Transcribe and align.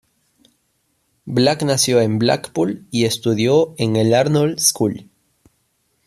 Ball 1.27 1.57
nació 1.63 2.01
en 2.01 2.17
Blackpool 2.17 2.87
y 2.89 3.05
estudió 3.05 3.75
en 3.77 3.97
el 3.97 4.15
Arnold 4.15 4.57
School. 4.57 5.11